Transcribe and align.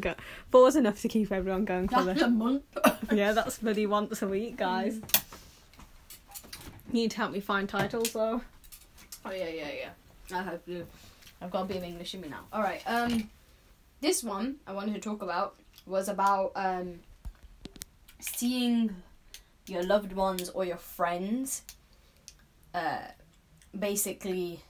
Go- 0.00 0.14
Four's 0.50 0.76
enough 0.76 1.00
to 1.02 1.08
keep 1.08 1.30
everyone 1.32 1.64
going 1.64 1.88
for 1.88 2.02
That's 2.04 2.22
a 2.22 2.28
month. 2.28 2.62
Yeah, 3.12 3.32
that's 3.32 3.58
bloody 3.58 3.86
once 3.86 4.20
a 4.22 4.28
week, 4.28 4.56
guys. 4.56 4.96
You 6.88 6.92
need 6.92 7.10
to 7.12 7.16
help 7.18 7.32
me 7.32 7.40
find 7.40 7.68
titles 7.68 8.12
though. 8.12 8.42
Oh 9.24 9.30
yeah, 9.30 9.48
yeah, 9.48 9.68
yeah. 10.30 10.38
I 10.38 10.42
have 10.42 10.64
to. 10.66 10.84
I've 11.40 11.50
got 11.50 11.62
a 11.62 11.64
bit 11.66 11.76
of 11.78 11.82
English 11.84 12.14
in 12.14 12.20
me 12.20 12.28
now. 12.28 12.40
All 12.52 12.62
right. 12.62 12.82
Um, 12.86 13.30
this 14.00 14.22
one 14.24 14.56
I 14.66 14.72
wanted 14.72 14.94
to 14.94 15.00
talk 15.00 15.22
about 15.22 15.54
was 15.86 16.08
about 16.08 16.52
um 16.54 17.00
seeing 18.20 18.94
your 19.66 19.82
loved 19.82 20.12
ones 20.12 20.48
or 20.50 20.64
your 20.64 20.76
friends, 20.78 21.62
uh, 22.74 23.00
basically 23.78 24.60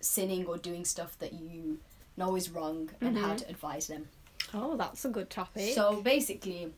sinning 0.00 0.46
or 0.46 0.58
doing 0.58 0.84
stuff 0.84 1.16
that 1.20 1.32
you 1.32 1.78
know 2.16 2.34
is 2.36 2.50
wrong 2.50 2.90
and 3.00 3.16
how 3.16 3.32
Mhm. 3.34 3.36
to 3.38 3.48
advise 3.48 3.86
them. 3.86 4.08
Oh, 4.54 4.76
that's 4.76 5.04
a 5.04 5.08
good 5.08 5.30
topic. 5.30 5.74
So 5.74 6.00
basically, 6.02 6.72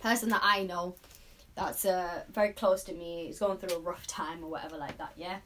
person 0.00 0.28
that 0.30 0.40
I 0.44 0.64
know 0.64 0.94
that's 1.54 1.84
uh, 1.84 2.22
very 2.32 2.52
close 2.52 2.84
to 2.84 2.92
me 2.92 3.28
is 3.28 3.38
going 3.38 3.58
through 3.58 3.76
a 3.76 3.80
rough 3.80 4.06
time 4.06 4.44
or 4.44 4.50
whatever 4.50 4.76
like 4.76 4.98
that, 4.98 5.12
yeah. 5.16 5.38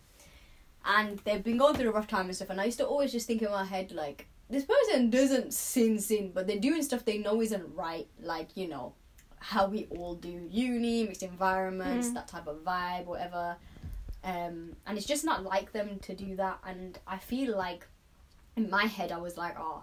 And 0.84 1.18
they've 1.24 1.42
been 1.44 1.58
going 1.58 1.74
through 1.74 1.90
a 1.90 1.92
rough 1.92 2.08
time 2.08 2.26
and 2.26 2.34
stuff, 2.36 2.50
and 2.50 2.60
I 2.60 2.64
used 2.64 2.78
to 2.78 2.86
always 2.86 3.12
just 3.12 3.26
think 3.26 3.40
in 3.42 3.50
my 3.50 3.64
head 3.64 3.92
like, 3.92 4.26
this 4.50 4.64
person 4.64 5.08
doesn't 5.10 5.54
sin 5.54 5.98
sin, 5.98 6.32
but 6.34 6.46
they're 6.46 6.58
doing 6.58 6.82
stuff 6.82 7.04
they 7.04 7.18
know 7.18 7.40
isn't 7.40 7.74
right, 7.74 8.06
like 8.20 8.48
you 8.56 8.68
know, 8.68 8.92
how 9.38 9.66
we 9.66 9.86
all 9.90 10.14
do 10.14 10.46
uni, 10.50 11.04
mixed 11.04 11.22
environments, 11.22 12.08
Mm. 12.08 12.14
that 12.14 12.28
type 12.28 12.46
of 12.46 12.56
vibe, 12.64 13.06
whatever. 13.06 13.56
Um, 14.24 14.76
and 14.86 14.98
it's 14.98 15.06
just 15.06 15.24
not 15.24 15.42
like 15.44 15.72
them 15.72 15.98
to 16.00 16.14
do 16.14 16.36
that, 16.36 16.58
and 16.66 16.98
I 17.06 17.18
feel 17.18 17.56
like 17.56 17.86
in 18.56 18.68
my 18.68 18.84
head 18.84 19.10
I 19.12 19.18
was 19.18 19.36
like, 19.38 19.54
oh, 19.58 19.82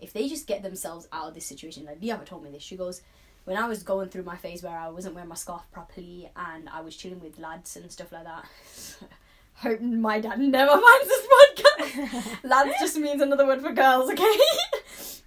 if 0.00 0.12
they 0.12 0.28
just 0.28 0.46
get 0.46 0.62
themselves 0.62 1.08
out 1.12 1.28
of 1.28 1.34
this 1.34 1.46
situation, 1.46 1.84
like 1.84 2.00
Leah 2.00 2.20
told 2.24 2.42
me 2.42 2.50
this, 2.50 2.62
she 2.62 2.76
goes, 2.76 3.02
when 3.44 3.56
I 3.56 3.66
was 3.66 3.82
going 3.82 4.08
through 4.08 4.24
my 4.24 4.36
phase 4.36 4.62
where 4.62 4.76
I 4.76 4.88
wasn't 4.88 5.14
wearing 5.14 5.28
my 5.28 5.34
scarf 5.34 5.62
properly 5.72 6.30
and 6.36 6.68
I 6.68 6.82
was 6.82 6.96
chilling 6.96 7.20
with 7.20 7.38
lads 7.38 7.76
and 7.76 7.90
stuff 7.90 8.12
like 8.12 8.24
that. 8.24 8.44
Hope 9.54 9.80
my 9.80 10.20
dad 10.20 10.40
never 10.40 10.70
finds 10.80 11.08
this 11.08 11.26
podcast. 11.26 12.38
lads 12.44 12.72
just 12.80 12.96
means 12.96 13.20
another 13.20 13.46
word 13.46 13.60
for 13.60 13.72
girls, 13.72 14.10
okay? 14.10 14.36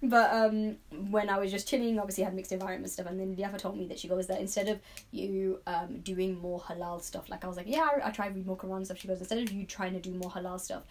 but 0.02 0.32
um, 0.32 0.76
when 1.10 1.28
I 1.28 1.38
was 1.38 1.52
just 1.52 1.68
chilling, 1.68 1.98
obviously 1.98 2.24
I 2.24 2.26
had 2.26 2.34
mixed 2.34 2.50
environment 2.50 2.90
stuff, 2.92 3.06
and 3.06 3.18
then 3.18 3.36
Diafa 3.36 3.58
told 3.58 3.76
me 3.76 3.86
that 3.86 3.98
she 3.98 4.08
goes 4.08 4.26
that 4.26 4.40
instead 4.40 4.68
of 4.68 4.80
you 5.12 5.60
um, 5.66 5.98
doing 6.00 6.40
more 6.40 6.58
halal 6.60 7.00
stuff, 7.00 7.28
like 7.28 7.44
I 7.44 7.48
was 7.48 7.56
like, 7.56 7.68
yeah, 7.68 7.86
I, 8.02 8.08
I 8.08 8.10
to 8.10 8.22
read 8.22 8.46
more 8.46 8.56
Quran 8.56 8.84
stuff. 8.84 8.98
She 8.98 9.06
goes, 9.06 9.20
instead 9.20 9.38
of 9.38 9.52
you 9.52 9.66
trying 9.66 9.92
to 9.92 10.00
do 10.00 10.10
more 10.14 10.30
halal 10.30 10.60
stuff, 10.60 10.82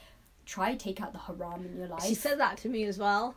try 0.45 0.75
take 0.75 1.01
out 1.01 1.11
the 1.11 1.19
haram 1.19 1.65
in 1.65 1.77
your 1.77 1.87
life. 1.87 2.03
she 2.03 2.15
said 2.15 2.39
that 2.39 2.57
to 2.59 2.69
me 2.69 2.85
as 2.85 2.97
well. 2.97 3.35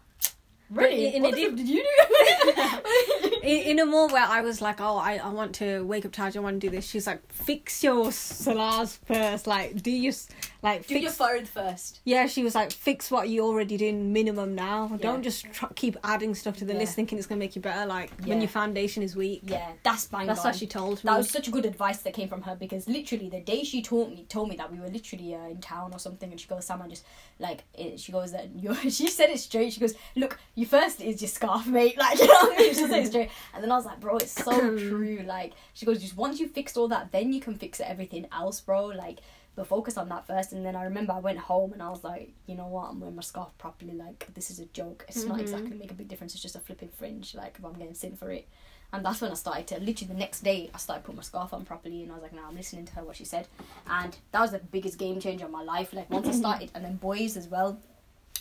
Really? 0.70 1.14
in 1.14 1.22
what 1.22 1.34
a 1.34 1.36
diff- 1.36 1.56
did 1.56 1.68
you 1.68 1.82
do? 1.82 2.62
In, 3.42 3.62
in 3.62 3.78
a 3.78 3.86
more 3.86 4.08
where 4.08 4.24
I 4.24 4.40
was 4.40 4.60
like, 4.60 4.80
oh, 4.80 4.96
I, 4.96 5.18
I 5.18 5.28
want 5.28 5.54
to 5.56 5.84
wake 5.84 6.04
up 6.04 6.10
tired, 6.10 6.36
I 6.36 6.40
want 6.40 6.60
to 6.60 6.66
do 6.66 6.74
this. 6.74 6.84
She's 6.84 7.06
like, 7.06 7.20
fix 7.32 7.84
your 7.84 8.06
salahs 8.06 8.98
first. 9.06 9.46
Like, 9.46 9.80
do 9.84 9.92
you 9.92 10.12
like 10.62 10.86
do 10.86 10.94
fix? 10.94 11.02
your 11.02 11.12
forehead 11.12 11.48
first. 11.48 12.00
yeah, 12.04 12.26
she 12.26 12.42
was 12.42 12.54
like, 12.54 12.72
fix 12.72 13.10
what 13.10 13.28
you 13.28 13.44
already 13.44 13.76
doing 13.76 14.12
minimum 14.12 14.54
now. 14.54 14.88
Yeah. 14.92 14.96
Don't 14.98 15.22
just 15.22 15.44
try, 15.52 15.68
keep 15.74 15.96
adding 16.02 16.34
stuff 16.34 16.56
to 16.58 16.64
the 16.64 16.72
Yeah. 16.72 16.80
list 16.80 16.94
thinking 16.94 17.18
it's 17.18 17.26
gonna 17.26 17.38
make 17.38 17.54
you 17.56 17.62
better. 17.62 17.86
Like 17.86 18.10
Yeah. 18.20 18.28
when 18.28 18.40
your 18.40 18.48
foundation 18.48 19.02
is 19.02 19.14
weak. 19.14 19.42
Yeah, 19.44 19.72
that's 19.82 20.06
bang 20.06 20.26
That's 20.26 20.40
on. 20.40 20.46
what 20.46 20.56
she 20.56 20.66
told 20.66 20.96
me. 21.04 21.08
That 21.08 21.18
was 21.18 21.30
such 21.30 21.50
good 21.50 21.66
advice 21.66 21.98
that 21.98 22.14
came 22.14 22.28
from 22.28 22.42
her 22.42 22.54
because 22.56 22.88
literally 22.88 23.28
the 23.28 23.40
day 23.40 23.62
she 23.64 23.82
told 23.82 24.10
me 24.10 24.24
told 24.28 24.48
me 24.48 24.56
that 24.56 24.72
we 24.72 24.78
were 24.80 24.88
literally 24.88 25.34
uh, 25.34 25.48
in 25.48 25.60
town 25.60 25.92
or 25.92 25.98
something, 25.98 26.30
and 26.30 26.40
she 26.40 26.48
goes, 26.48 26.64
"Sam, 26.64 26.82
I 26.82 26.88
just 26.88 27.04
like 27.38 27.64
it, 27.74 28.00
she 28.00 28.12
goes 28.12 28.32
that 28.32 28.48
you." 28.56 28.74
She 28.90 29.08
said 29.08 29.30
it 29.30 29.38
straight. 29.38 29.72
She 29.72 29.80
goes, 29.80 29.94
"Look, 30.16 30.38
you 30.54 30.66
first 30.66 31.00
is 31.00 31.20
your 31.20 31.28
scarf, 31.28 31.66
mate." 31.66 31.96
Like 32.06 32.18
you 32.18 32.26
know 32.26 32.32
what 32.34 32.54
I 32.54 32.58
mean? 32.62 32.74
She 32.74 32.80
said 32.86 33.02
it 33.04 33.06
straight, 33.08 33.30
and 33.54 33.62
then 33.62 33.70
I 33.70 33.76
was 33.76 33.84
like, 33.86 34.00
"Bro, 34.00 34.18
it's 34.18 34.32
so 34.32 34.52
true." 34.88 35.22
Like 35.26 35.52
she 35.74 35.84
goes, 35.86 36.00
"Just 36.00 36.16
once 36.16 36.40
you 36.40 36.48
fixed 36.48 36.76
all 36.76 36.88
that, 36.88 37.12
then 37.12 37.32
you 37.32 37.40
can 37.40 37.54
fix 37.54 37.80
everything 37.80 38.26
else, 38.32 38.60
bro." 38.60 38.86
Like. 38.86 39.18
But 39.56 39.66
focus 39.66 39.96
on 39.96 40.08
that 40.10 40.26
first, 40.26 40.52
and 40.52 40.64
then 40.64 40.76
I 40.76 40.84
remember 40.84 41.12
I 41.14 41.18
went 41.18 41.38
home 41.38 41.72
and 41.72 41.82
I 41.82 41.88
was 41.88 42.04
like, 42.04 42.32
you 42.46 42.54
know 42.54 42.66
what, 42.68 42.90
I'm 42.90 43.00
wearing 43.00 43.16
my 43.16 43.22
scarf 43.22 43.48
properly. 43.58 43.94
Like 43.94 44.28
this 44.34 44.50
is 44.50 44.58
a 44.60 44.66
joke. 44.66 45.04
It's 45.08 45.24
not 45.24 45.38
Mhm. 45.38 45.40
exactly 45.40 45.76
make 45.78 45.90
a 45.90 45.94
big 45.94 46.08
difference. 46.08 46.34
It's 46.34 46.42
just 46.42 46.56
a 46.56 46.60
flipping 46.60 46.90
fringe. 46.90 47.34
Like 47.34 47.56
if 47.58 47.64
I'm 47.64 47.72
getting 47.72 47.94
sin 47.94 48.16
for 48.16 48.30
it, 48.30 48.46
and 48.92 49.04
that's 49.04 49.20
when 49.22 49.30
I 49.30 49.34
started 49.34 49.66
to 49.68 49.80
literally 49.80 50.12
the 50.12 50.18
next 50.18 50.42
day 50.42 50.70
I 50.74 50.78
started 50.78 51.04
putting 51.04 51.16
my 51.16 51.22
scarf 51.22 51.52
on 51.54 51.64
properly 51.64 52.02
and 52.02 52.12
I 52.12 52.14
was 52.16 52.22
like, 52.22 52.34
nah, 52.34 52.46
I'm 52.48 52.54
listening 52.54 52.84
to 52.84 52.92
her 52.96 53.02
what 53.04 53.16
she 53.16 53.24
said. 53.24 53.48
And 53.88 54.16
that 54.32 54.40
was 54.42 54.50
the 54.52 54.58
biggest 54.58 54.98
game 54.98 55.18
changer 55.20 55.46
of 55.46 55.50
my 55.50 55.62
life. 55.62 55.92
Like 55.92 56.08
once 56.10 56.28
I 56.28 56.32
started 56.32 56.70
and 56.74 56.84
then 56.84 56.96
boys 56.96 57.36
as 57.36 57.48
well. 57.48 57.78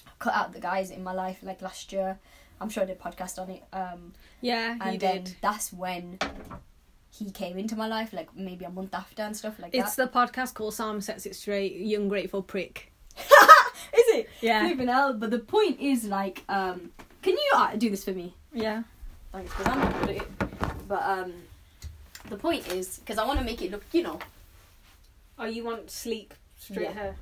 I 0.06 0.12
cut 0.20 0.34
out 0.36 0.52
the 0.54 0.60
guys 0.60 0.92
in 0.92 1.02
my 1.04 1.14
life 1.14 1.40
like 1.44 1.62
last 1.62 1.92
year. 1.94 2.20
I'm 2.62 2.70
sure 2.70 2.84
I 2.84 2.86
did 2.86 2.98
a 2.98 3.02
podcast 3.02 3.42
on 3.42 3.50
it. 3.50 3.64
Um 3.74 4.14
yeah, 4.42 4.78
and 4.82 4.94
you 4.94 5.00
then 5.00 5.24
did. 5.24 5.36
that's 5.42 5.72
when 5.74 6.20
he 7.18 7.32
came 7.32 7.58
into 7.58 7.76
my 7.76 7.88
life, 7.88 8.12
like 8.14 8.36
maybe 8.36 8.66
a 8.66 8.70
month 8.70 8.94
after 8.94 9.22
and 9.24 9.36
stuff 9.36 9.58
like 9.60 9.74
It's 9.74 9.96
that. 9.96 10.04
It's 10.08 10.14
the 10.14 10.20
podcast 10.20 10.54
called 10.54 10.74
Sam 10.74 11.00
Sets 11.02 11.26
It 11.26 11.36
Straight, 11.36 11.78
Young 11.78 12.08
Grateful 12.10 12.42
Prick. 12.44 12.92
Is 13.18 13.24
it? 14.16 14.30
Yeah. 14.42 14.66
Flipping 14.68 14.88
hell. 14.88 15.14
But 15.14 15.32
the 15.32 15.40
point 15.40 15.80
is 15.80 16.06
like, 16.06 16.44
um 16.50 16.92
can 17.22 17.34
you 17.34 17.52
uh, 17.56 17.76
do 17.76 17.90
this 17.90 18.04
for 18.04 18.12
me? 18.12 18.34
Yeah. 18.54 18.84
Thanks, 19.32 19.50
because 19.52 19.68
I'm 19.68 19.80
not 19.80 20.00
good 20.02 20.10
at 20.10 20.16
it. 20.18 20.88
But 20.88 21.04
um 21.04 21.34
the 22.30 22.38
point 22.38 22.68
is 22.74 23.00
because 23.00 23.18
I 23.18 23.26
want 23.26 23.40
to 23.40 23.46
make 23.46 23.62
it 23.62 23.72
look, 23.72 23.84
you 23.92 24.04
know, 24.04 24.20
Oh, 25.38 25.46
you 25.46 25.64
want 25.64 25.92
sleek 25.92 26.34
straight 26.58 26.82
Yeah. 26.90 26.92
hair? 26.94 27.16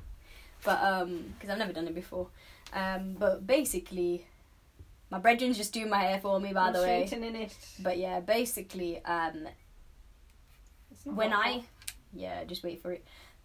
but 0.64 0.82
um 0.82 1.34
because 1.34 1.50
I've 1.50 1.58
never 1.58 1.72
done 1.72 1.86
it 1.86 1.94
before. 1.94 2.28
Um, 2.72 3.14
but 3.18 3.46
basically, 3.46 4.26
my 5.10 5.18
brethren's 5.18 5.56
just 5.56 5.72
doing 5.72 5.88
my 5.90 6.00
hair 6.00 6.18
for 6.20 6.40
me, 6.40 6.52
by 6.52 6.68
I'm 6.68 6.72
the 6.72 6.80
way. 6.80 7.06
straightening 7.06 7.36
it. 7.40 7.56
But 7.78 7.98
yeah, 7.98 8.18
basically, 8.20 9.04
um, 9.04 9.46
when 11.04 11.32
I, 11.32 11.62
yeah, 12.12 12.44
just 12.44 12.62
wait 12.62 12.80
for 12.82 12.92
it. 12.92 13.04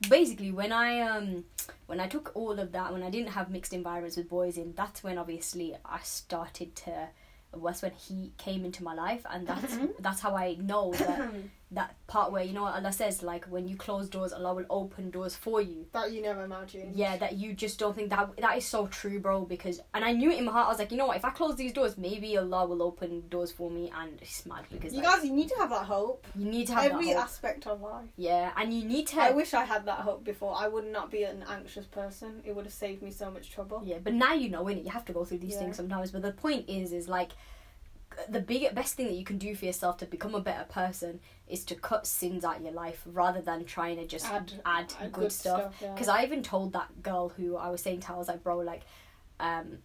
Basically, 0.09 0.51
when 0.51 0.71
I 0.71 1.01
um, 1.01 1.43
when 1.87 1.99
I 1.99 2.07
took 2.07 2.31
all 2.33 2.57
of 2.59 2.71
that, 2.71 2.93
when 2.93 3.03
I 3.03 3.09
didn't 3.09 3.29
have 3.31 3.49
mixed 3.49 3.73
environments 3.73 4.15
with 4.17 4.29
boys 4.29 4.57
in, 4.57 4.73
that's 4.75 5.03
when 5.03 5.17
obviously 5.17 5.75
I 5.85 5.99
started 6.03 6.75
to. 6.77 7.09
Was 7.51 7.81
when 7.81 7.93
he 7.93 8.31
came 8.37 8.63
into 8.63 8.83
my 8.83 8.93
life, 8.93 9.25
and 9.29 9.47
that's 9.47 9.73
Mhm. 9.73 9.89
that's 9.99 10.19
how 10.21 10.35
I 10.35 10.53
know 10.55 10.93
that 10.93 11.17
far. 11.17 11.31
that 11.71 11.93
part 12.07 12.31
where 12.31 12.43
you 12.43 12.51
know 12.53 12.63
what 12.63 12.73
Allah 12.73 12.91
says, 12.91 13.21
like 13.21 13.45
when 13.45 13.67
you 13.67 13.75
close 13.75 14.09
doors, 14.09 14.33
Allah 14.33 14.55
will 14.55 14.65
open 14.71 15.11
doors 15.11 15.35
for 15.35 15.61
you. 15.61 15.85
that 15.91 16.11
you 16.11 16.19
never 16.19 16.43
imagined. 16.43 16.95
Yeah, 16.95 17.15
that 17.17 17.33
you 17.37 17.53
just 17.53 17.77
don't 17.77 17.95
think 17.95 18.09
that 18.09 18.35
that 18.37 18.57
is 18.57 18.65
so 18.65 18.87
true, 18.87 19.19
bro. 19.19 19.45
Because 19.45 19.79
and 19.93 20.03
I 20.03 20.11
knew 20.13 20.31
it 20.31 20.39
in 20.39 20.45
my 20.45 20.51
heart. 20.51 20.65
I 20.65 20.69
was 20.69 20.79
like, 20.79 20.89
you 20.91 20.97
know 20.97 21.05
what? 21.05 21.17
If 21.17 21.25
I 21.25 21.29
close 21.29 21.55
these 21.57 21.71
doors, 21.71 21.95
maybe 21.95 22.35
Allah 22.37 22.65
will 22.65 22.81
open 22.81 23.23
doors 23.29 23.51
for 23.51 23.69
me. 23.69 23.91
And 23.95 24.19
it's 24.19 24.47
mad 24.47 24.65
because 24.71 24.93
You 24.93 25.03
like, 25.03 25.17
guys, 25.17 25.25
you 25.25 25.31
need 25.31 25.49
to 25.49 25.55
have 25.59 25.69
that 25.69 25.85
hope. 25.85 26.25
you 26.35 26.45
need 26.45 26.65
to 26.67 26.73
have 26.73 26.85
Every 26.91 27.05
that 27.09 27.15
hope. 27.17 27.23
aspect 27.25 27.67
of 27.67 27.81
life. 27.81 28.07
Yeah, 28.17 28.51
and 28.57 28.73
you 28.73 28.83
need 28.85 29.05
to. 29.07 29.21
I 29.21 29.29
wish 29.31 29.53
I 29.53 29.63
had 29.65 29.85
that 29.85 29.99
hope 29.99 30.23
before. 30.23 30.55
I 30.57 30.67
would 30.67 30.87
not 30.91 31.11
be 31.11 31.21
an 31.23 31.43
anxious 31.47 31.85
person. 31.85 32.41
It 32.45 32.55
would 32.55 32.65
have 32.65 32.73
saved 32.73 33.03
me 33.03 33.11
so 33.11 33.29
much 33.29 33.51
trouble. 33.51 33.83
Yeah, 33.85 33.97
but 34.03 34.13
now 34.13 34.33
you 34.33 34.49
know, 34.49 34.63
innit? 34.65 34.85
You 34.85 34.89
have 34.91 35.05
to 35.05 35.13
go 35.13 35.23
through 35.23 35.37
these 35.39 35.53
Yeah. 35.53 35.59
things 35.59 35.75
sometimes. 35.77 36.09
But 36.09 36.23
the 36.23 36.31
point 36.31 36.67
is, 36.67 36.93
is 36.93 37.07
like 37.07 37.33
the 38.27 38.39
big 38.39 38.73
best 38.75 38.95
thing 38.95 39.05
that 39.07 39.13
you 39.15 39.23
can 39.23 39.37
do 39.37 39.55
for 39.55 39.65
yourself 39.65 39.97
to 39.97 40.05
become 40.05 40.35
a 40.35 40.41
better 40.41 40.65
person 40.65 41.19
is 41.47 41.63
to 41.65 41.75
cut 41.75 42.05
sins 42.05 42.43
out 42.43 42.57
of 42.57 42.63
your 42.63 42.73
life 42.73 43.01
rather 43.05 43.41
than 43.41 43.65
trying 43.65 43.97
to 43.97 44.05
just 44.05 44.25
add, 44.29 44.51
Add- 44.65 44.93
good, 44.99 45.11
good 45.13 45.31
stuff. 45.31 45.73
yeah. 45.81 45.93
Because 45.93 46.07
I 46.09 46.23
even 46.23 46.43
told 46.43 46.73
that 46.73 47.01
girl 47.01 47.29
who 47.29 47.55
I 47.55 47.69
was 47.69 47.81
saying 47.81 48.01
to, 48.01 48.13
I 48.13 48.17
was 48.17 48.27
like, 48.27 48.43
bro, 48.43 48.57
like, 48.59 48.81
um, 49.39 49.79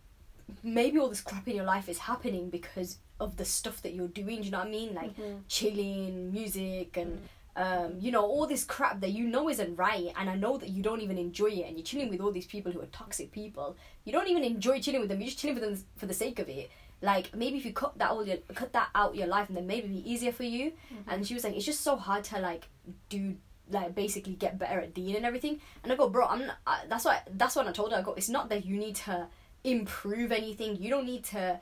maybe 0.62 0.98
all 0.98 1.08
this 1.08 1.20
crap 1.20 1.46
in 1.48 1.56
your 1.56 1.64
life 1.64 1.88
is 1.88 1.98
happening 1.98 2.50
because 2.50 2.98
of 3.20 3.36
the 3.36 3.44
stuff 3.44 3.80
that 3.82 3.94
you're 3.94 4.08
doing. 4.08 4.40
Do 4.40 4.44
you 4.46 4.50
know 4.50 4.58
what 4.58 4.66
I 4.66 4.70
mean? 4.70 4.94
Like 4.94 5.16
Mhm. 5.16 5.40
chilling, 5.48 6.32
music, 6.32 6.96
and 6.96 7.22
um, 7.56 7.94
you 8.00 8.10
know 8.10 8.22
all 8.26 8.48
this 8.48 8.64
crap 8.64 9.00
that 9.00 9.10
you 9.12 9.28
know 9.28 9.48
isn't 9.48 9.76
right. 9.76 10.12
And 10.18 10.28
I 10.28 10.34
know 10.34 10.58
that 10.58 10.70
you 10.70 10.82
don't 10.82 11.00
even 11.00 11.16
enjoy 11.18 11.46
it. 11.50 11.66
And 11.68 11.76
you're 11.78 11.84
chilling 11.84 12.10
with 12.10 12.20
all 12.20 12.32
these 12.32 12.46
people 12.48 12.72
who 12.72 12.80
are 12.80 12.86
toxic 12.86 13.30
people. 13.30 13.76
You 14.04 14.10
don't 14.12 14.26
even 14.28 14.42
enjoy 14.42 14.80
chilling 14.80 15.00
with 15.00 15.08
them. 15.08 15.20
You're 15.20 15.28
just 15.28 15.38
chilling 15.38 15.54
with 15.54 15.62
them 15.62 15.84
for 15.96 16.06
the 16.06 16.14
sake 16.14 16.40
of 16.40 16.48
it. 16.48 16.68
Like 17.02 17.34
maybe 17.34 17.58
if 17.58 17.64
you 17.66 17.72
cut 17.72 17.98
that 17.98 18.10
all 18.10 18.26
your 18.26 18.38
cut 18.54 18.72
that 18.72 18.88
out 18.94 19.14
your 19.14 19.26
life, 19.26 19.48
and 19.48 19.56
then 19.56 19.66
maybe 19.66 19.86
it'd 19.86 20.04
be 20.04 20.10
easier 20.10 20.32
for 20.32 20.44
you. 20.44 20.72
And 21.06 21.26
she 21.26 21.34
was 21.34 21.44
like, 21.44 21.54
it's 21.54 21.64
just 21.64 21.82
so 21.82 21.96
hard 21.96 22.24
to 22.24 22.38
like 22.38 22.68
do 23.08 23.36
like 23.70 23.94
basically 23.94 24.34
get 24.34 24.58
better 24.58 24.80
at 24.80 24.94
Deen 24.94 25.16
and 25.16 25.24
everything. 25.24 25.60
And 25.82 25.92
I 25.92 25.96
go, 25.96 26.08
bro, 26.08 26.26
I'm 26.26 26.46
not, 26.46 26.56
I, 26.66 26.82
that's 26.88 27.04
what 27.04 27.28
that's 27.32 27.56
what 27.56 27.66
I 27.66 27.72
told 27.72 27.92
her. 27.92 27.98
I 27.98 28.02
go, 28.02 28.14
it's 28.14 28.28
not 28.28 28.48
that 28.50 28.64
you 28.64 28.76
need 28.76 28.96
to 28.96 29.28
improve 29.64 30.32
anything. 30.32 30.76
You 30.76 30.90
don't 30.90 31.06
need 31.06 31.24
to 31.24 31.60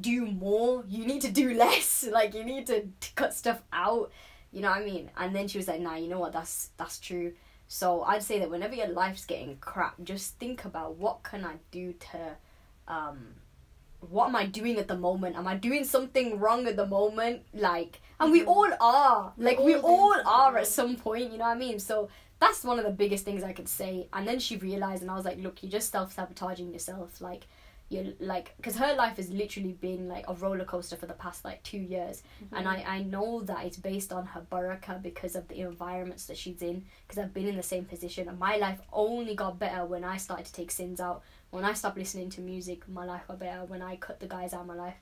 do 0.00 0.26
more. 0.26 0.84
You 0.88 1.06
need 1.06 1.22
to 1.22 1.30
do 1.30 1.54
less. 1.64 2.06
Like 2.10 2.34
you 2.34 2.44
need 2.44 2.66
to 2.68 2.82
t- 3.00 3.12
cut 3.14 3.34
stuff 3.34 3.62
out. 3.72 4.10
You 4.52 4.60
know 4.60 4.70
what 4.70 4.82
I 4.82 4.84
mean? 4.84 5.10
And 5.16 5.34
then 5.34 5.48
she 5.48 5.58
was 5.58 5.68
like, 5.68 5.80
nah, 5.80 5.96
you 5.96 6.08
know 6.08 6.18
what? 6.18 6.32
That's 6.32 6.70
that's 6.76 6.98
true. 6.98 7.32
So 7.68 8.02
I'd 8.02 8.22
say 8.22 8.38
that 8.40 8.50
whenever 8.50 8.74
your 8.74 8.88
life's 8.88 9.24
getting 9.24 9.56
crap, 9.56 9.94
just 10.04 10.38
think 10.38 10.66
about 10.66 10.96
what 10.96 11.22
can 11.22 11.42
I 11.42 11.54
do 11.70 11.94
to, 11.94 12.36
um, 12.86 13.28
what 14.10 14.28
am 14.28 14.36
I 14.36 14.46
doing 14.46 14.78
at 14.78 14.88
the 14.88 14.96
moment? 14.96 15.36
Am 15.36 15.46
I 15.46 15.56
doing 15.56 15.84
something 15.84 16.38
wrong 16.38 16.66
at 16.66 16.76
the 16.76 16.86
moment? 16.86 17.42
Like, 17.54 18.00
and 18.20 18.32
we 18.32 18.42
Mhm. 18.42 18.48
all 18.48 18.72
are. 18.80 19.32
Like 19.36 19.58
we 19.60 19.76
all 19.76 20.14
are 20.26 20.56
at 20.58 20.66
some 20.66 20.96
point. 20.96 21.32
You 21.32 21.38
know 21.38 21.44
what 21.44 21.56
I 21.56 21.58
mean? 21.58 21.78
So 21.78 22.08
that's 22.40 22.64
one 22.64 22.78
of 22.78 22.84
the 22.84 22.90
biggest 22.90 23.24
things 23.24 23.42
I 23.42 23.52
could 23.52 23.68
say. 23.68 24.08
And 24.12 24.26
then 24.26 24.38
she 24.40 24.56
realized, 24.56 25.02
and 25.02 25.10
I 25.10 25.14
was 25.14 25.24
like, 25.24 25.38
look, 25.38 25.62
you're 25.62 25.70
just 25.70 25.90
self 25.92 26.12
sabotaging 26.12 26.72
yourself. 26.72 27.20
Like, 27.20 27.46
you're 27.92 28.12
like 28.20 28.54
because 28.56 28.76
her 28.76 28.94
life 28.94 29.18
has 29.18 29.30
literally 29.30 29.72
been 29.72 30.08
like 30.08 30.24
a 30.26 30.34
roller 30.34 30.64
coaster 30.64 30.96
for 30.96 31.06
the 31.06 31.12
past 31.12 31.44
like 31.44 31.62
two 31.62 31.78
years. 31.78 32.22
Mm-hmm. 32.42 32.56
And 32.56 32.68
I, 32.68 32.84
I 32.86 33.02
know 33.02 33.42
that 33.42 33.64
it's 33.66 33.76
based 33.76 34.12
on 34.12 34.24
her 34.26 34.40
baraka 34.40 34.98
because 35.02 35.36
of 35.36 35.46
the 35.48 35.60
environments 35.60 36.26
that 36.26 36.38
she's 36.38 36.62
in 36.62 36.84
because 37.06 37.22
I've 37.22 37.34
been 37.34 37.46
in 37.46 37.56
the 37.56 37.62
same 37.62 37.84
position 37.84 38.28
and 38.28 38.38
my 38.38 38.56
life 38.56 38.80
only 38.92 39.34
got 39.34 39.58
better 39.58 39.84
when 39.84 40.04
I 40.04 40.16
started 40.16 40.46
to 40.46 40.52
take 40.52 40.70
sins 40.70 41.00
out. 41.00 41.22
When 41.50 41.64
I 41.64 41.74
stopped 41.74 41.98
listening 41.98 42.30
to 42.30 42.40
music 42.40 42.88
my 42.88 43.04
life 43.04 43.22
got 43.28 43.38
better. 43.38 43.64
When 43.66 43.82
I 43.82 43.96
cut 43.96 44.20
the 44.20 44.26
guys 44.26 44.54
out 44.54 44.62
of 44.62 44.66
my 44.66 44.74
life 44.74 44.96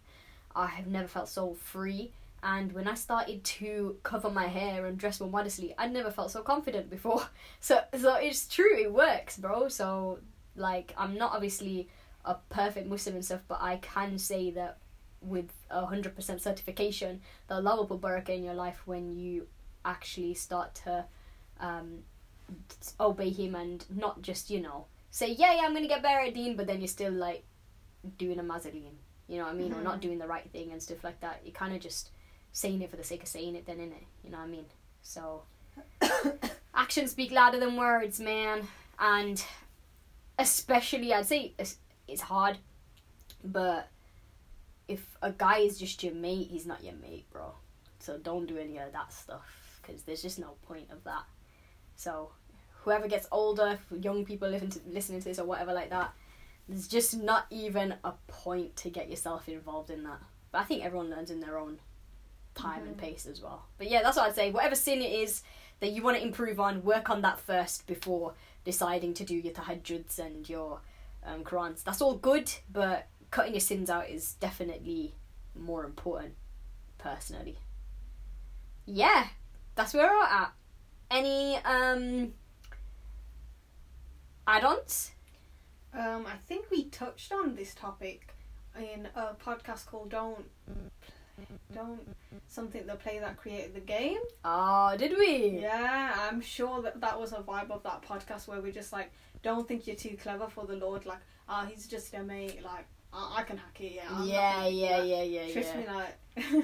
I 0.55 0.67
have 0.67 0.89
never 0.89 1.07
felt 1.07 1.29
so 1.29 1.55
free. 1.55 2.11
And 2.43 2.73
when 2.73 2.89
I 2.89 2.95
started 2.95 3.45
to 3.45 3.97
cover 4.03 4.31
my 4.31 4.49
hair 4.49 4.87
and 4.87 4.99
dress 4.99 5.21
more 5.21 5.31
modestly 5.31 5.75
I 5.79 5.87
never 5.87 6.11
felt 6.11 6.33
so 6.33 6.43
confident 6.43 6.91
before. 6.91 7.23
So 7.61 7.81
so 7.97 8.17
it's 8.17 8.49
true 8.49 8.77
it 8.77 8.93
works 8.93 9.37
bro. 9.37 9.69
So 9.69 10.19
like 10.57 10.93
I'm 10.99 11.17
not 11.17 11.33
obviously 11.33 11.89
a 12.25 12.35
perfect 12.51 12.87
Muslim 12.89 13.15
and 13.17 13.25
stuff 13.25 13.43
but 13.49 13.59
I 13.61 13.77
can 13.77 14.19
say 14.19 14.51
that 14.53 14.79
with 15.23 15.53
a 15.71 15.85
hundred 15.87 16.15
percent 16.17 16.41
certification 16.43 17.21
that 17.49 17.55
Allah 17.57 17.77
will 17.77 17.87
put 17.87 18.01
barakah 18.01 18.31
in 18.31 18.43
your 18.45 18.55
life 18.55 18.83
when 18.87 19.15
you 19.17 19.47
actually 19.85 20.35
start 20.35 20.75
to 20.85 21.05
um, 21.61 21.99
obey 22.99 23.31
Him 23.31 23.55
and 23.55 23.85
not 23.95 24.23
just 24.23 24.51
you 24.51 24.61
know 24.61 24.87
say 25.11 25.31
yeah 25.33 25.55
yeah 25.55 25.63
I'm 25.65 25.75
gonna 25.75 25.89
get 25.89 26.03
better 26.03 26.21
at 26.21 26.35
Deen 26.35 26.57
but 26.57 26.67
then 26.67 26.81
you're 26.81 26.89
still 26.89 27.13
like 27.13 27.45
doing 28.19 28.39
a 28.39 28.43
mazareen 28.43 28.93
you 29.29 29.37
know 29.39 29.45
what 29.45 29.53
I 29.53 29.57
mean 29.57 29.73
or 29.73 29.83
not 29.83 29.99
Mhm. 29.99 30.01
doing 30.03 30.19
the 30.19 30.27
right 30.27 30.51
thing 30.51 30.73
and 30.73 30.83
stuff 30.83 31.05
like 31.05 31.21
that. 31.21 31.43
You 31.45 31.53
kind 31.53 31.75
of 31.75 31.81
just 31.81 32.11
saying 32.53 32.83
it 32.83 32.91
for 32.91 32.97
the 32.97 33.05
sake 33.05 33.23
of 33.23 33.29
saying 33.29 33.55
it 33.57 33.65
then 33.67 33.79
in 33.79 33.93
it 33.93 34.05
you 34.25 34.31
know 34.31 34.39
what 34.39 34.45
I 34.45 34.49
mean? 34.49 34.67
So 35.03 35.43
actions 36.75 37.13
speak 37.13 37.31
louder 37.31 37.61
than 37.61 37.77
words 37.77 38.19
man. 38.21 38.67
And 38.99 39.43
especially 40.39 41.13
I'd 41.15 41.27
say 41.27 41.53
it's, 42.11 42.23
hard 42.23 42.59
but 43.45 43.89
if 44.89 45.17
a 45.23 45.31
guy 45.33 45.59
is 45.59 45.79
just 45.79 46.03
your 46.03 46.15
mate 46.15 46.49
he's 46.51 46.67
not 46.67 46.83
your 46.85 46.95
mate 46.95 47.25
bro. 47.33 47.53
So 48.01 48.17
don't 48.19 48.47
do 48.47 48.57
any 48.59 48.79
of 48.79 48.93
that 48.93 49.12
stuff 49.12 49.79
because 49.83 50.03
there's 50.03 50.23
just 50.23 50.39
no 50.39 50.55
point 50.67 50.91
of 50.91 51.05
that. 51.05 51.25
So 51.97 52.31
whoever 52.83 53.09
gets 53.09 53.27
older 53.31 53.79
young 54.01 54.25
people 54.25 54.49
listening 54.49 54.71
to, 54.71 54.81
listening 54.89 55.21
to 55.21 55.29
this 55.29 55.39
or 55.39 55.45
whatever 55.45 55.73
like 55.73 55.91
that 55.91 56.12
there's 56.69 56.89
just 56.89 57.17
not 57.19 57.47
even 57.51 57.95
a 58.05 58.12
point 58.29 58.77
to 58.77 58.91
get 58.91 59.11
yourself 59.11 59.49
involved 59.49 59.91
in 59.91 60.05
that. 60.05 60.21
But 60.53 60.59
I 60.59 60.65
think 60.65 60.85
everyone 60.85 61.11
learns 61.11 61.31
in 61.31 61.41
their 61.41 61.59
own 61.59 61.79
time 62.55 62.85
and 62.87 62.97
Mhm. 62.97 63.01
pace 63.01 63.27
as 63.27 63.41
well. 63.41 63.67
But 63.79 63.91
yeah 63.91 64.03
that's 64.03 64.17
what 64.17 64.29
I'd 64.29 64.35
say. 64.35 64.51
Whatever 64.51 64.75
sin 64.75 65.01
it 65.03 65.12
is 65.12 65.43
that 65.81 65.91
you 65.93 66.03
want 66.03 66.17
to 66.19 66.23
improve 66.23 66.61
on 66.61 66.85
work 66.85 67.11
on 67.11 67.23
that 67.23 67.39
first 67.41 67.87
before 67.87 68.35
deciding 68.65 69.15
to 69.15 69.25
do 69.25 69.35
your 69.35 69.53
tahajjuds 69.55 70.19
and 70.19 70.49
your 70.49 70.81
um, 71.25 71.45
Qurans. 71.45 71.83
That's 71.83 72.01
all 72.01 72.15
good, 72.17 72.51
but 72.73 73.07
cutting 73.31 73.55
your 73.55 73.61
sins 73.61 73.91
out 73.91 74.09
is 74.09 74.35
definitely 74.35 75.15
more 75.55 75.85
important, 75.85 76.35
personally. 76.99 77.59
Yeah, 78.87 79.29
that's 79.75 79.95
where 79.95 80.11
we're 80.11 80.25
at. 80.25 80.53
Any 81.11 81.57
um 81.57 82.35
add-ons? 84.47 85.13
Um, 85.93 86.27
I 86.27 86.37
think 86.47 86.67
we 86.71 86.85
touched 86.85 87.33
on 87.33 87.57
this 87.57 87.75
topic 87.75 88.35
in 88.79 89.09
a 89.17 89.35
podcast 89.35 89.87
called 89.87 90.11
"Don't 90.11 90.51
Don't 91.75 92.01
Something 92.49 92.87
the 92.87 92.95
Play 92.97 93.19
That 93.19 93.37
Created 93.37 93.75
the 93.75 93.81
Game." 93.81 94.19
Oh, 94.45 94.95
did 94.99 95.17
we? 95.19 95.61
Yeah, 95.61 96.15
I'm 96.19 96.41
sure 96.41 96.83
that 96.83 97.01
that 97.01 97.19
was 97.19 97.33
a 97.33 97.37
vibe 97.37 97.71
of 97.71 97.83
that 97.85 98.03
podcast 98.03 98.49
where 98.49 98.61
we 98.61 98.73
just 98.73 98.93
like 98.93 99.13
don't 99.43 99.67
think 99.67 99.87
you're 99.87 99.97
too 99.97 100.17
clever 100.21 100.49
for 100.49 100.67
the 100.67 100.77
Lord. 100.77 101.07
Like, 101.07 101.21
ah, 101.49 101.67
he's 101.69 101.87
just 101.87 102.13
a 102.15 102.23
mate. 102.23 102.63
Like, 102.65 102.87
I, 103.13 103.39
I 103.39 103.43
can 103.43 103.57
hack 103.57 103.81
it. 103.81 103.93
Yeah, 103.93 104.03
I'm 104.11 104.27
yeah, 104.29 104.67
yeah, 104.67 104.99
that." 104.99 105.07
yeah, 105.07 105.23
yeah, 105.23 105.53
Trust 105.53 105.75
yeah. 105.75 105.81
me, 105.81 105.87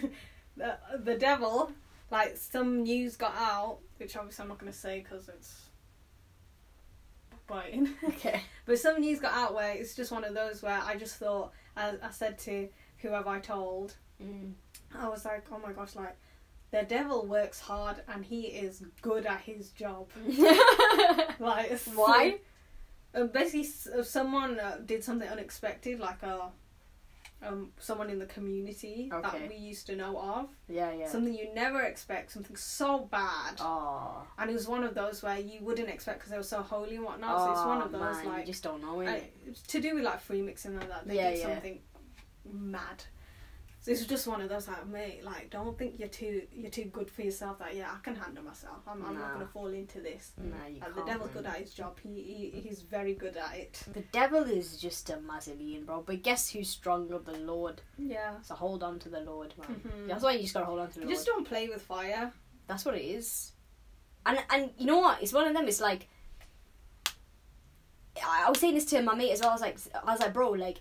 like 0.02 0.12
the 0.56 0.78
the 0.98 1.14
devil. 1.16 1.72
Like 2.08 2.36
some 2.36 2.84
news 2.84 3.16
got 3.16 3.34
out, 3.36 3.78
which 3.98 4.16
obviously 4.16 4.42
I'm 4.44 4.48
not 4.48 4.58
gonna 4.58 4.72
say 4.72 5.00
because 5.00 5.28
it's 5.28 5.62
biting. 7.46 7.88
Okay. 8.08 8.42
But 8.64 8.78
some 8.78 9.00
news 9.00 9.20
got 9.20 9.32
out 9.32 9.54
where 9.54 9.72
it's 9.72 9.94
just 9.94 10.12
one 10.12 10.24
of 10.24 10.34
those 10.34 10.62
where 10.62 10.80
I 10.84 10.96
just 10.96 11.16
thought, 11.16 11.52
I, 11.76 11.94
I 12.02 12.10
said 12.10 12.38
to 12.40 12.68
whoever 12.98 13.28
I 13.28 13.40
told, 13.40 13.94
Mm. 14.22 14.52
I 14.94 15.08
was 15.08 15.24
like, 15.24 15.44
oh 15.52 15.58
my 15.58 15.72
gosh, 15.72 15.94
like, 15.96 16.16
the 16.70 16.82
devil 16.82 17.26
works 17.26 17.60
hard 17.60 17.96
and 18.08 18.24
he 18.24 18.42
is 18.42 18.82
good 19.02 19.24
at 19.26 19.40
his 19.40 19.70
job. 19.70 20.08
Like, 21.38 21.78
Why? 21.94 22.38
Uh, 23.14 23.24
basically, 23.24 23.68
if 23.98 24.06
someone 24.06 24.58
uh, 24.58 24.78
did 24.84 25.02
something 25.04 25.28
unexpected, 25.28 26.00
like 26.00 26.22
a, 26.22 26.50
um, 27.46 27.72
someone 27.78 28.08
in 28.10 28.18
the 28.18 28.26
community 28.26 29.10
Okay. 29.12 29.38
that 29.38 29.48
we 29.48 29.56
used 29.56 29.86
to 29.86 29.96
know 29.96 30.18
of, 30.18 30.48
Yeah, 30.68 30.92
yeah. 30.92 31.08
something 31.08 31.34
you 31.34 31.52
never 31.54 31.82
expect, 31.82 32.32
something 32.32 32.56
so 32.56 33.00
bad. 33.10 33.54
Oh. 33.60 34.22
And 34.38 34.50
it 34.50 34.54
was 34.54 34.66
one 34.68 34.82
of 34.84 34.94
those 34.94 35.22
where 35.22 35.38
you 35.38 35.60
wouldn't 35.62 35.88
expect 35.88 36.18
because 36.20 36.30
they 36.30 36.36
were 36.38 36.42
so 36.42 36.62
holy 36.62 36.96
and 36.96 37.04
whatnot. 37.04 37.38
so 37.38 37.50
it's 37.52 37.66
one 37.66 37.82
of 37.82 37.94
Oh, 37.94 37.98
those, 37.98 38.16
man, 38.16 38.24
you 38.24 38.30
like, 38.32 38.46
just 38.46 38.62
don't 38.62 38.80
know 38.82 39.00
it. 39.00 39.32
it's 39.46 39.62
to 39.62 39.80
do 39.80 39.94
with 39.94 40.04
like 40.04 40.20
free 40.20 40.42
mixing 40.42 40.72
and 40.72 40.90
that 40.90 41.06
they 41.06 41.16
Yeah, 41.16 41.30
did 41.30 41.38
yeah. 41.38 41.44
something 41.54 41.78
mad. 42.50 43.04
So 43.86 43.92
it's 43.92 44.04
just 44.04 44.26
one 44.26 44.40
of 44.40 44.48
those 44.48 44.66
like 44.66 44.84
mate, 44.88 45.20
like 45.24 45.48
don't 45.48 45.78
think 45.78 46.00
you're 46.00 46.08
too 46.08 46.42
you're 46.52 46.72
too 46.72 46.86
good 46.86 47.08
for 47.08 47.22
yourself. 47.22 47.60
That 47.60 47.76
yeah, 47.76 47.88
I 47.94 47.98
can 48.02 48.16
handle 48.16 48.42
myself. 48.42 48.78
I'm, 48.84 49.00
I'm 49.06 49.14
Nah. 49.14 49.20
not 49.20 49.32
gonna 49.34 49.46
fall 49.46 49.68
into 49.68 50.00
this. 50.00 50.32
Nah, 50.36 50.66
you 50.66 50.80
Like, 50.80 50.82
can't. 50.82 50.94
the 50.96 51.04
devil's 51.04 51.30
good 51.30 51.46
at 51.46 51.58
his 51.58 51.72
job. 51.72 51.96
He, 52.02 52.50
he 52.52 52.60
he's 52.62 52.80
very 52.82 53.14
good 53.14 53.36
at 53.36 53.54
it. 53.56 53.80
The 53.92 54.00
devil 54.10 54.42
is 54.42 54.76
just 54.78 55.08
a 55.10 55.18
Mazarine, 55.18 55.86
bro. 55.86 56.02
But 56.04 56.24
guess 56.24 56.50
who's 56.50 56.68
stronger? 56.68 57.20
The 57.20 57.38
Lord. 57.38 57.80
Yeah. 57.96 58.40
So 58.42 58.56
hold 58.56 58.82
on 58.82 58.98
to 58.98 59.08
the 59.08 59.20
Lord, 59.20 59.54
man. 59.56 59.80
Mhm. 59.86 60.08
That's 60.08 60.24
why 60.24 60.32
you 60.32 60.40
just 60.42 60.54
gotta 60.54 60.66
hold 60.66 60.80
on 60.80 60.90
to 60.90 60.98
the 60.98 61.06
Just 61.06 61.28
Lord. 61.28 61.36
don't 61.44 61.48
play 61.48 61.68
with 61.68 61.82
fire. 61.82 62.32
That's 62.66 62.84
what 62.84 62.96
it 62.96 63.04
is. 63.04 63.52
And 64.26 64.42
and 64.50 64.70
you 64.78 64.86
know 64.86 64.98
what? 64.98 65.22
It's 65.22 65.32
one 65.32 65.46
of 65.46 65.54
them. 65.54 65.68
It's 65.68 65.80
like 65.80 66.08
I, 68.20 68.46
I 68.46 68.50
was 68.50 68.58
saying 68.58 68.74
this 68.74 68.86
to 68.86 69.00
my 69.02 69.14
mate 69.14 69.30
as 69.30 69.40
well. 69.42 69.50
I 69.50 69.52
was 69.52 69.60
like, 69.62 69.78
I 70.04 70.10
was 70.10 70.20
like, 70.20 70.32
bro, 70.32 70.50
like. 70.50 70.78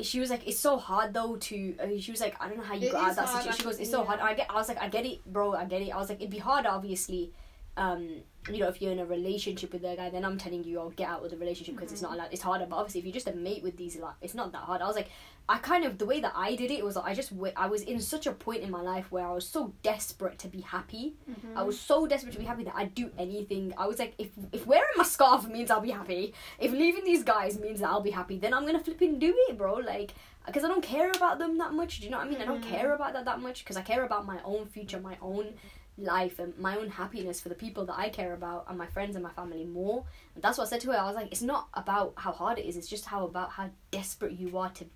She 0.00 0.18
was 0.18 0.28
like, 0.30 0.46
it's 0.46 0.58
so 0.58 0.76
hard 0.76 1.14
though 1.14 1.36
to. 1.36 1.76
Uh, 1.80 1.86
she 2.00 2.10
was 2.10 2.20
like, 2.20 2.34
I 2.40 2.48
don't 2.48 2.58
know 2.58 2.64
how 2.64 2.74
you 2.74 2.88
It 2.88 2.92
got 2.92 3.04
out 3.04 3.10
of 3.10 3.16
that 3.16 3.26
hard, 3.26 3.42
situation. 3.44 3.58
She 3.58 3.64
goes, 3.64 3.78
it's 3.80 3.90
so 3.90 4.00
yeah. 4.00 4.06
hard. 4.06 4.20
I 4.20 4.34
get. 4.34 4.50
I 4.50 4.54
was 4.54 4.68
like, 4.68 4.80
I 4.82 4.88
get 4.88 5.06
it, 5.06 5.24
bro. 5.24 5.54
I 5.54 5.64
get 5.66 5.82
it. 5.82 5.90
I 5.90 5.96
was 5.98 6.08
like, 6.08 6.18
it'd 6.18 6.30
be 6.30 6.38
hard, 6.38 6.66
obviously. 6.66 7.32
Um, 7.76 8.08
you 8.50 8.58
know, 8.58 8.68
if 8.68 8.80
you're 8.82 8.92
in 8.92 8.98
a 8.98 9.06
relationship 9.06 9.72
with 9.72 9.82
a 9.84 9.96
guy, 9.96 10.10
then 10.10 10.22
I'm 10.24 10.36
telling 10.36 10.64
you, 10.64 10.78
I'll 10.78 10.90
get 10.90 11.08
out 11.08 11.24
of 11.24 11.30
the 11.30 11.36
relationship 11.38 11.74
because 11.76 11.90
it's 11.90 12.02
Mm-hmm. 12.02 12.10
not 12.12 12.18
allowed. 12.20 12.32
It's 12.32 12.42
harder, 12.42 12.66
but 12.66 12.76
obviously, 12.76 13.00
if 13.00 13.06
you're 13.06 13.14
just 13.14 13.26
a 13.26 13.32
mate 13.34 13.62
with 13.62 13.76
these, 13.78 13.96
like, 13.96 14.14
it's 14.20 14.34
not 14.34 14.52
that 14.52 14.58
hard. 14.62 14.82
I 14.82 14.86
was 14.86 14.94
like, 14.96 15.08
I 15.48 15.58
kind 15.58 15.84
of 15.84 15.98
the 15.98 16.06
way 16.06 16.20
that 16.20 16.32
I 16.36 16.54
did 16.56 16.70
it 16.70 16.84
was 16.84 16.96
like 16.96 17.04
I 17.06 17.14
just 17.14 17.32
I 17.56 17.66
was 17.66 17.82
in 17.82 18.00
such 18.00 18.26
a 18.26 18.32
point 18.32 18.62
in 18.62 18.70
my 18.70 18.80
life 18.80 19.10
where 19.10 19.26
I 19.26 19.32
was 19.32 19.46
so 19.46 19.74
desperate 19.82 20.38
to 20.40 20.48
be 20.48 20.60
happy. 20.60 21.16
I 21.56 21.62
was 21.62 21.78
so 21.78 22.06
desperate 22.06 22.32
to 22.32 22.38
be 22.38 22.44
happy 22.46 22.64
that 22.64 22.74
I'd 22.76 22.94
do 22.94 23.10
anything. 23.18 23.74
I 23.76 23.86
was 23.86 23.98
like, 23.98 24.14
if 24.18 24.28
if 24.52 24.66
wearing 24.66 24.88
my 24.96 25.04
scarf 25.04 25.46
means 25.48 25.70
I'll 25.70 25.80
be 25.80 25.90
happy, 25.90 26.32
if 26.58 26.70
leaving 26.72 27.04
these 27.04 27.22
guys 27.24 27.58
means 27.58 27.80
that 27.80 27.88
I'll 27.90 28.00
be 28.00 28.10
happy, 28.10 28.38
then 28.38 28.54
I'm 28.54 28.64
gonna 28.66 28.82
flipping 28.84 29.18
do 29.18 29.34
it, 29.48 29.58
bro. 29.58 29.74
Like, 29.74 30.14
because 30.46 30.64
I 30.64 30.68
don't 30.68 30.82
care 30.84 31.10
about 31.10 31.38
them 31.38 31.58
that 31.58 31.72
much. 31.74 31.98
Do 31.98 32.04
you 32.04 32.10
know 32.10 32.18
what 32.18 32.26
I 32.26 32.30
mean? 32.30 32.40
I 32.40 32.44
don't 32.46 32.62
Mhm. 32.62 32.68
care 32.76 32.94
about 32.94 33.12
that 33.14 33.24
that 33.26 33.40
much 33.40 33.64
because 33.64 33.76
I 33.78 33.82
care 33.82 34.04
about 34.04 34.24
my 34.26 34.38
own 34.44 34.66
future, 34.66 35.00
my 35.00 35.16
own 35.22 35.54
life, 35.96 36.38
and 36.38 36.56
my 36.58 36.76
own 36.76 36.88
happiness 36.90 37.40
for 37.40 37.48
the 37.48 37.54
people 37.54 37.84
that 37.86 37.96
I 37.98 38.08
care 38.08 38.32
about 38.34 38.66
and 38.68 38.76
my 38.76 38.86
friends 38.86 39.14
and 39.14 39.22
my 39.22 39.30
family 39.30 39.64
more. 39.64 40.04
And 40.34 40.42
that's 40.42 40.58
what 40.58 40.66
I 40.66 40.70
said 40.70 40.80
to 40.82 40.92
her. 40.92 40.98
I 40.98 41.06
was 41.06 41.14
like, 41.14 41.30
it's 41.30 41.42
not 41.42 41.68
about 41.74 42.14
how 42.16 42.32
hard 42.32 42.58
it 42.58 42.66
is. 42.66 42.76
It's 42.76 42.88
just 42.88 43.04
how 43.06 43.24
about 43.24 43.50
how 43.50 43.70
desperate 43.90 44.32
you 44.32 44.58
are 44.58 44.70
to 44.70 44.86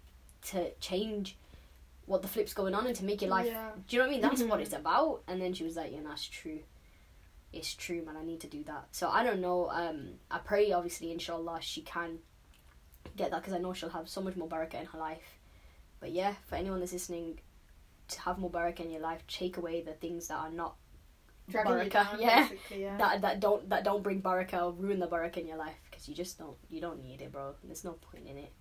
to 0.50 0.70
change 0.80 1.36
what 2.06 2.22
the 2.22 2.28
flip's 2.28 2.54
going 2.54 2.74
on 2.74 2.86
and 2.86 2.96
to 2.96 3.04
make 3.04 3.20
your 3.20 3.30
life 3.30 3.46
Yeah. 3.46 3.70
do 3.86 3.96
you 3.96 3.98
know 4.02 4.06
what 4.06 4.10
I 4.10 4.12
mean? 4.12 4.22
That's 4.22 4.42
what 4.44 4.60
Mhm. 4.60 4.62
it's 4.62 4.72
about. 4.72 5.22
And 5.26 5.42
then 5.42 5.52
she 5.52 5.64
was 5.64 5.76
like, 5.76 5.92
Yeah, 5.92 6.00
that's 6.04 6.24
true. 6.26 6.60
It's 7.52 7.74
true, 7.74 8.02
man. 8.04 8.16
I 8.16 8.22
need 8.24 8.40
to 8.42 8.46
do 8.46 8.62
that. 8.64 8.86
So 8.92 9.08
I 9.08 9.22
don't 9.24 9.40
know. 9.40 9.68
Um, 9.70 10.18
I 10.30 10.38
pray, 10.38 10.70
obviously, 10.72 11.10
inshallah, 11.12 11.60
she 11.60 11.82
can 11.82 12.20
get 13.16 13.30
that 13.30 13.40
because 13.40 13.52
I 13.54 13.58
know 13.58 13.72
she'll 13.72 13.88
have 13.90 14.08
so 14.08 14.20
much 14.20 14.36
more 14.36 14.48
barakah 14.48 14.74
in 14.80 14.86
her 14.86 14.98
life. 14.98 15.38
But 16.00 16.12
yeah, 16.12 16.34
for 16.46 16.54
anyone 16.56 16.78
that's 16.80 16.92
listening, 16.92 17.40
to 18.08 18.20
have 18.20 18.38
more 18.38 18.50
barakah 18.50 18.80
in 18.80 18.90
your 18.90 19.00
life, 19.02 19.26
take 19.26 19.56
away 19.56 19.82
the 19.82 19.92
things 19.92 20.28
that 20.28 20.36
are 20.38 20.50
not 20.50 20.76
Dragging 21.50 21.84
you 21.84 21.90
down, 21.90 22.20
yeah, 22.20 22.48
yeah. 22.76 22.96
that 22.98 23.22
that 23.22 23.40
don't 23.40 23.68
that 23.70 23.82
don't 23.84 24.02
bring 24.02 24.20
Baraka 24.20 24.60
or 24.64 24.72
ruin 24.72 24.98
the 24.98 25.06
Baraka 25.06 25.40
in 25.40 25.46
your 25.46 25.56
life 25.56 25.76
because 25.90 26.06
you 26.08 26.14
just 26.14 26.38
don't 26.38 26.56
you 26.68 26.80
don't 26.80 27.02
need 27.02 27.22
it, 27.22 27.32
bro. 27.32 27.54
There's 27.64 27.84
no 27.84 27.92
point 27.92 28.26
in 28.26 28.36
it. 28.36 28.52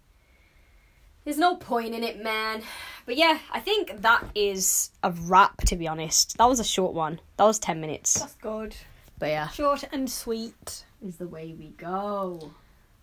There's 1.26 1.38
no 1.38 1.58
point 1.58 1.94
in 1.94 2.04
it, 2.06 2.24
man. 2.24 2.62
But 3.06 3.18
yeah, 3.18 3.40
I 3.52 3.60
think 3.60 4.02
that 4.02 4.24
is 4.34 4.92
a 5.04 5.12
wrap. 5.12 5.58
To 5.66 5.76
be 5.76 5.86
honest, 5.88 6.38
that 6.38 6.46
was 6.46 6.62
a 6.62 6.64
short 6.64 6.94
one. 6.94 7.20
That 7.36 7.44
was 7.44 7.60
ten 7.60 7.82
minutes. 7.82 8.14
That's 8.20 8.36
good. 8.36 8.76
But 9.20 9.30
yeah, 9.30 9.48
Short 9.50 9.84
and 9.92 10.10
sweet. 10.10 10.86
is 11.06 11.18
the 11.18 11.28
way 11.28 11.54
we 11.58 11.70
go. 11.70 12.52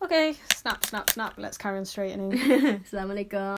Okay, 0.00 0.34
snap, 0.54 0.84
snap, 0.86 1.10
snap. 1.10 1.34
Let's 1.38 1.58
carry 1.58 1.78
on 1.78 1.84
straightening. 1.84 2.32
Assalamu 2.38 2.82
alaikum. 3.14 3.30